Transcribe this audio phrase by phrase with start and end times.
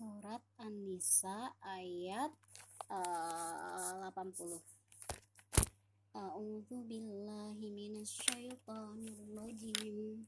[0.00, 2.32] Surat An-Nisa ayat
[2.88, 4.56] uh, 80
[6.16, 10.24] A'udzu billahi minasyaitonir rajim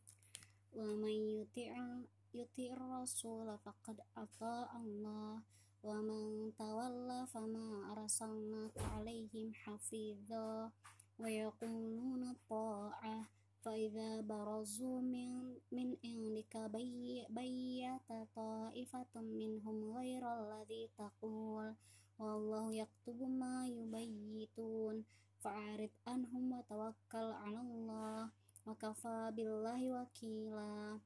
[0.76, 2.04] Wa man yuti'ir
[2.36, 5.40] yuti'ir rasul faqad ata Allah.
[5.80, 10.68] Wa man tawalla fama arsalnaka alaihim hafidha.
[11.16, 13.24] Wa yaquluna ta'ah
[13.61, 21.75] فإذا برزوا من, من عندك بي بيت طائفة منهم غير الذي تقول
[22.19, 25.05] والله يكتب ما يبيتون
[25.39, 28.29] فأعرض عنهم وتوكل على الله
[28.65, 30.99] وكفى بالله وكيلا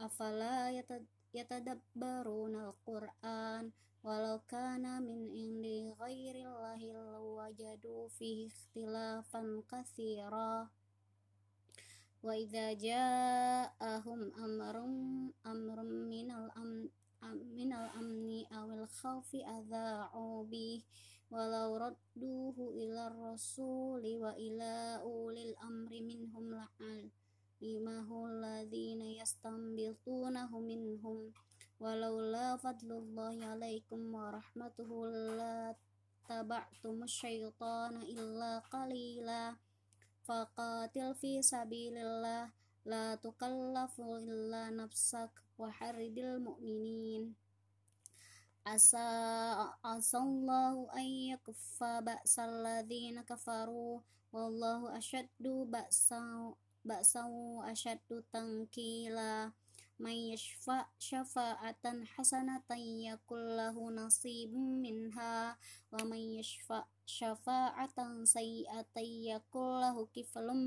[0.00, 0.70] أفلا
[1.34, 3.70] يتدبرون القرآن
[4.04, 5.66] ولو كان من عند
[6.00, 10.68] غير الله لوجدوا فيه اختلافا كثيرا
[12.23, 14.75] وإذا جاءهم أمر
[15.45, 16.89] أمر من الأمن
[17.57, 20.83] من الأمن أو الخوف أذاعوا به
[21.31, 31.31] ولو ردوه إلى الرسول وإلى أولي الأمر منهم لعلمه الذين يستنبطونه منهم
[31.79, 34.89] ولولا فضل الله عليكم ورحمته
[35.37, 39.55] لاتبعتم الشيطان إلا قليلا
[40.31, 42.55] faqatil fi sabilillah
[42.87, 45.27] la tukallafu illa nafsak
[45.59, 47.35] wa haridil mu'minin.
[48.63, 49.03] Asa
[49.83, 53.99] asallahu an yakuffa ba'sal ladzina kafaru
[54.31, 56.55] wallahu asyaddu ba'sa
[56.87, 59.51] ba'sahu asyaddu tankila
[60.01, 65.53] may yashfa syafa'atan hasanatan yakul lahu nasibun minha
[65.93, 70.09] wa may yashfa syafa'atan sayyi'atan yakul lahu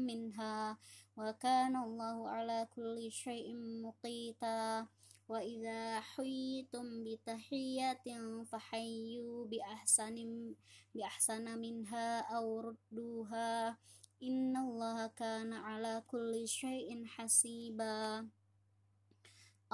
[0.06, 0.78] minha
[1.18, 4.86] wa kana Allahu ala kulli syai'in muqita.
[5.24, 10.52] Wa idza huyitum bi tahiyatin fahayyu bi ahsanin
[10.92, 13.74] bi ahsana minha aw rudduha.
[14.20, 18.28] Innallaha kana ala kulli syai'in hasiba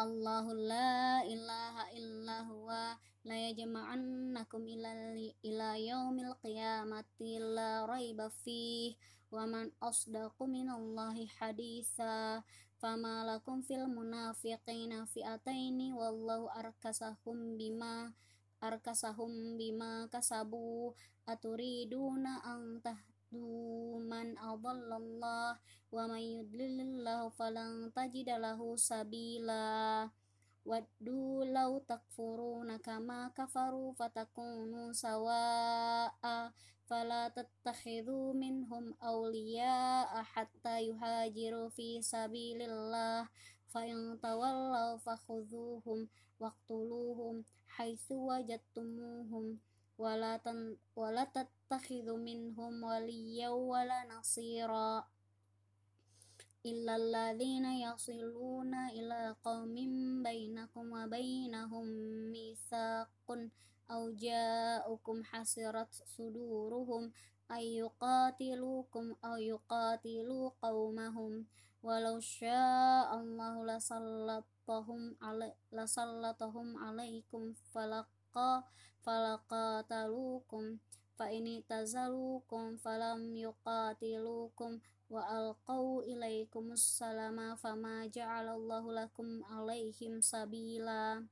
[0.01, 2.97] Allahu la ilaha illa huwa
[3.29, 5.13] la yajma'annakum ila
[5.45, 8.97] ila yaumil qiyamati la raiba fih
[9.29, 12.41] wa man asdaqu minallahi haditha
[12.81, 18.17] fama lakum fil munafiqina fi'ataini wallahu arkasahum bima
[18.65, 20.97] arkasahum bima kasabu
[21.29, 22.81] aturiduna an
[24.21, 25.57] man adallallah
[25.89, 30.05] wa man yudlilillahu falan tajida lahu sabila.
[30.61, 36.53] Waddu law takfuruna kama kafaru fatakunu sawa'a
[36.85, 43.25] fala tattakhidhu minhum awliya'a hatta yuhajiru fi sabilillah.
[43.73, 47.49] Fa in tawallaw fakhudhuhum waqtuluhum
[47.81, 49.57] haitsu wajadtumuhum
[50.01, 55.05] ولا, تن ولا تتخذ منهم وليا ولا نصيرا.
[56.67, 59.75] إلا الذين يصلون إلى قوم
[60.23, 61.87] بينكم وبينهم
[62.33, 63.29] ميثاق
[63.91, 67.13] أو جاءكم حسرت صدورهم
[67.51, 71.33] أن يقاتلوكم أو يقاتلوا قومهم.
[71.83, 78.63] ولو شاء الله لسلطهم, علي لسلطهم عليكم فلق falaq
[79.03, 80.79] falaqa falaqatalukum
[81.19, 84.79] fa ini tazalukum falam yuqatilukum
[85.11, 91.27] wa alqau ilaikumus salama fama ja'alallahu lakum alaihim sabila.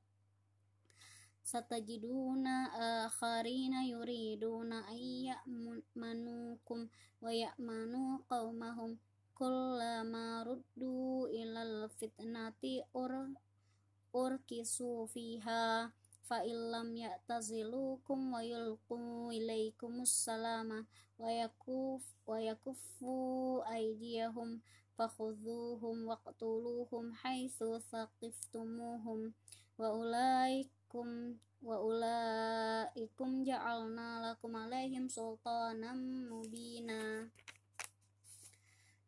[1.39, 2.67] Satajiduna
[3.07, 6.79] akharina yuriduna ayyamanukum
[7.23, 8.99] wa ya'manu qaumahum
[9.39, 13.31] kullama ruddu ilal fitnati ur
[14.11, 15.87] urkisu fiha
[16.29, 20.85] fa illam ya'tazilukum wa yulqu ilaikumus salama
[21.17, 23.17] wa yakuf wa yakuffu
[23.65, 24.61] aydiyahum
[24.93, 29.33] fakhudhuhum waqtuluhum haitsu saqiftumuhum
[29.81, 37.25] wa ulaikum wa ulaikum ja'alna lakum alaihim sultanan mubina.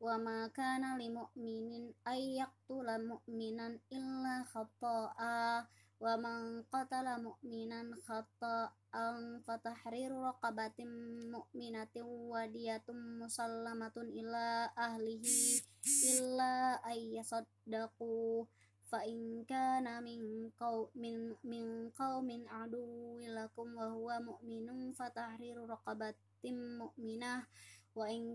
[0.01, 5.69] Wa ma kana li mu'minin ay yaqtula mu'minan illa khata'a
[6.01, 10.89] wa man qatala mu'minan khata'an fatahriru raqabatin
[11.30, 15.62] mu'minatin wadiyatun musallamatun ila ahlihi
[16.09, 18.50] illa ayyasaddaqu
[18.89, 26.81] fa in kana min qaw min min qaumin aduwwin lakum wa huwa mu'minun fatahriru raqabatin
[26.81, 27.45] mu'minah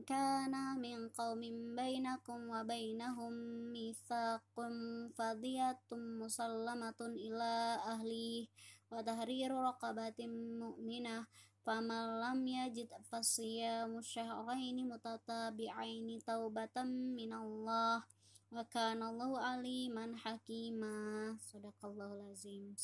[0.04, 3.32] kana min qaumin bainakum wa bainahum
[3.72, 8.52] mitsaqun fadiyatun musallamatun ila ahli
[8.92, 11.24] wa tahriru raqabatin mu'minah
[11.64, 18.04] faman lam yajid fasiyamu syahraini mutatabi'aini taubatan minallah
[18.52, 21.32] wa kana Allahu aliman hakima.
[21.40, 22.76] Sadaqallahul azim